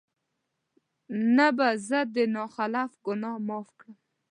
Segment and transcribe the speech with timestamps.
[1.35, 3.95] نه به زه د نا خلف ګناه معاف کړم